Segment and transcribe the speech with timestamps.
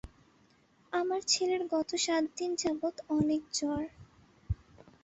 [0.93, 3.83] আমার ছেলের গত সাত দিন যাবত অনেক জ্বর।